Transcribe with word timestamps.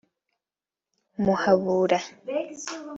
Muhabura 1.23 1.99